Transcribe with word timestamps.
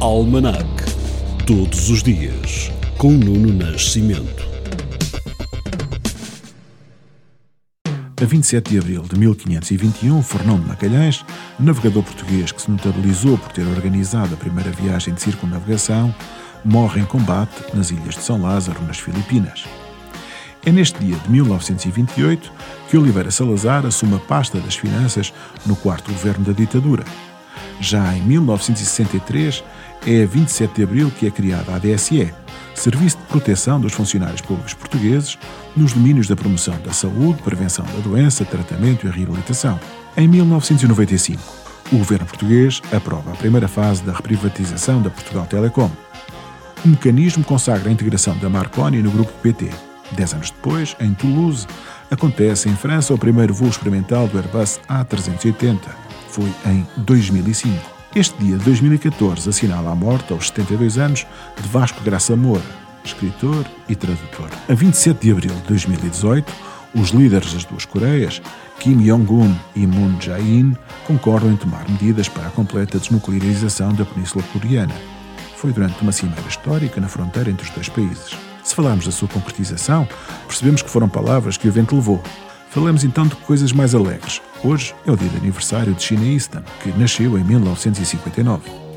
Almanac. 0.00 0.64
Todos 1.44 1.90
os 1.90 2.04
dias, 2.04 2.70
com 2.96 3.10
Nuno 3.10 3.52
Nascimento. 3.52 4.46
A 8.22 8.24
27 8.24 8.70
de 8.70 8.78
abril 8.78 9.02
de 9.02 9.18
1521, 9.18 10.22
Fernão 10.22 10.60
de 10.60 10.68
Magalhães, 10.68 11.24
navegador 11.58 12.04
português 12.04 12.52
que 12.52 12.62
se 12.62 12.70
notabilizou 12.70 13.36
por 13.38 13.50
ter 13.50 13.66
organizado 13.66 14.34
a 14.34 14.36
primeira 14.36 14.70
viagem 14.70 15.14
de 15.14 15.20
circunnavegação, 15.20 16.14
morre 16.64 17.00
em 17.00 17.04
combate 17.04 17.64
nas 17.74 17.90
ilhas 17.90 18.14
de 18.14 18.22
São 18.22 18.40
Lázaro, 18.40 18.80
nas 18.84 19.00
Filipinas. 19.00 19.64
É 20.64 20.70
neste 20.70 20.96
dia 21.00 21.16
de 21.16 21.28
1928 21.28 22.52
que 22.88 22.96
Oliveira 22.96 23.32
Salazar 23.32 23.84
assume 23.84 24.14
a 24.14 24.20
pasta 24.20 24.60
das 24.60 24.76
finanças 24.76 25.34
no 25.66 25.74
quarto 25.74 26.12
governo 26.12 26.44
da 26.44 26.52
ditadura. 26.52 27.04
Já 27.80 28.14
em 28.14 28.22
1963, 28.22 29.64
é 30.06 30.22
a 30.22 30.26
27 30.26 30.74
de 30.74 30.82
abril 30.82 31.10
que 31.10 31.26
é 31.26 31.30
criada 31.30 31.74
a 31.74 31.78
DSE, 31.78 32.32
Serviço 32.74 33.18
de 33.18 33.24
Proteção 33.24 33.80
dos 33.80 33.92
Funcionários 33.92 34.40
Públicos 34.40 34.72
Portugueses, 34.74 35.38
nos 35.76 35.92
domínios 35.92 36.28
da 36.28 36.36
promoção 36.36 36.78
da 36.80 36.92
saúde, 36.92 37.42
prevenção 37.42 37.84
da 37.84 38.00
doença, 38.00 38.44
tratamento 38.44 39.06
e 39.06 39.10
reabilitação. 39.10 39.78
Em 40.16 40.28
1995, 40.28 41.40
o 41.92 41.98
governo 41.98 42.26
português 42.26 42.80
aprova 42.92 43.32
a 43.32 43.36
primeira 43.36 43.66
fase 43.66 44.02
da 44.02 44.12
reprivatização 44.12 45.02
da 45.02 45.10
Portugal 45.10 45.46
Telecom. 45.46 45.90
O 46.84 46.88
mecanismo 46.88 47.42
consagra 47.42 47.88
a 47.88 47.92
integração 47.92 48.36
da 48.38 48.48
Marconi 48.48 49.02
no 49.02 49.10
grupo 49.10 49.32
PT. 49.42 49.70
Dez 50.12 50.32
anos 50.32 50.50
depois, 50.50 50.96
em 51.00 51.12
Toulouse, 51.14 51.66
acontece 52.10 52.68
em 52.68 52.76
França 52.76 53.12
o 53.12 53.18
primeiro 53.18 53.52
voo 53.52 53.68
experimental 53.68 54.28
do 54.28 54.38
Airbus 54.38 54.80
A380. 54.88 55.80
Foi 56.28 56.50
em 56.66 56.86
2005. 56.98 57.97
Este 58.14 58.42
dia 58.42 58.56
de 58.56 58.64
2014 58.64 59.50
assinala 59.50 59.92
a 59.92 59.94
morte, 59.94 60.32
aos 60.32 60.48
72 60.48 60.96
anos, 60.96 61.26
de 61.60 61.68
Vasco 61.68 62.02
Graça 62.02 62.34
Moura, 62.34 62.64
escritor 63.04 63.66
e 63.86 63.94
tradutor. 63.94 64.48
A 64.66 64.74
27 64.74 65.20
de 65.20 65.30
abril 65.30 65.54
de 65.54 65.60
2018, 65.68 66.50
os 66.94 67.10
líderes 67.10 67.52
das 67.52 67.64
duas 67.64 67.84
Coreias, 67.84 68.40
Kim 68.80 68.96
Jong-un 69.04 69.54
e 69.76 69.86
Moon 69.86 70.18
Jae-in, 70.18 70.74
concordam 71.06 71.52
em 71.52 71.56
tomar 71.56 71.86
medidas 71.86 72.30
para 72.30 72.46
a 72.46 72.50
completa 72.50 72.98
desnuclearização 72.98 73.92
da 73.92 74.06
Península 74.06 74.42
Coreana. 74.54 74.94
Foi 75.56 75.70
durante 75.70 76.00
uma 76.00 76.10
cimeira 76.10 76.48
histórica 76.48 77.02
na 77.02 77.08
fronteira 77.08 77.50
entre 77.50 77.66
os 77.66 77.70
dois 77.70 77.90
países. 77.90 78.30
Se 78.64 78.74
falarmos 78.74 79.04
da 79.04 79.12
sua 79.12 79.28
concretização, 79.28 80.08
percebemos 80.46 80.80
que 80.80 80.90
foram 80.90 81.10
palavras 81.10 81.58
que 81.58 81.68
o 81.68 81.72
vento 81.72 81.94
levou. 81.94 82.22
Falamos 82.70 83.02
então 83.02 83.26
de 83.26 83.34
coisas 83.36 83.72
mais 83.72 83.94
alegres. 83.94 84.42
Hoje 84.62 84.94
é 85.06 85.10
o 85.10 85.16
dia 85.16 85.28
de 85.28 85.36
aniversário 85.36 85.94
de 85.94 86.02
China 86.02 86.26
Easton, 86.26 86.62
que 86.82 86.90
nasceu 86.98 87.38
em 87.38 87.44
1959. 87.44 88.87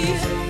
You. 0.00 0.49